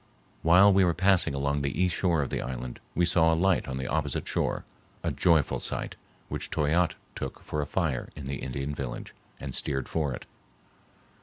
While 0.41 0.73
we 0.73 0.83
were 0.83 0.95
passing 0.95 1.35
along 1.35 1.61
the 1.61 1.79
east 1.79 1.95
shore 1.95 2.23
of 2.23 2.31
the 2.31 2.41
island 2.41 2.79
we 2.95 3.05
saw 3.05 3.31
a 3.31 3.35
light 3.37 3.67
on 3.67 3.77
the 3.77 3.85
opposite 3.87 4.27
shore, 4.27 4.65
a 5.03 5.11
joyful 5.11 5.59
sight, 5.59 5.95
which 6.27 6.49
Toyatte 6.49 6.95
took 7.13 7.39
for 7.43 7.61
a 7.61 7.67
fire 7.67 8.09
in 8.15 8.25
the 8.25 8.37
Indian 8.41 8.73
village, 8.73 9.13
and 9.39 9.53
steered 9.53 9.87
for 9.87 10.11
it. 10.11 10.25